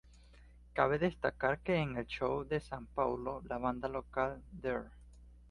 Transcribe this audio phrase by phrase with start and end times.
[0.73, 4.89] Cabe destacar que en el show de Sao Paulo la banda local Dr.